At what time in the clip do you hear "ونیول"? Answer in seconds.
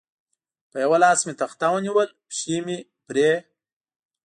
1.71-2.09